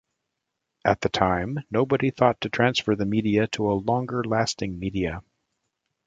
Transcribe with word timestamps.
At 0.83 1.01
the 1.01 1.09
time 1.09 1.59
nobody 1.69 2.09
thought 2.09 2.41
to 2.41 2.49
transfer 2.49 2.95
the 2.95 3.05
media 3.05 3.45
to 3.49 3.71
a 3.71 3.77
longer-lasting 3.77 4.79
media. 4.79 5.21